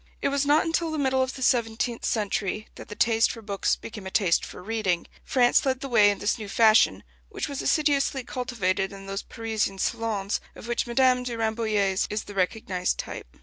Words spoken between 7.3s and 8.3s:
was assiduously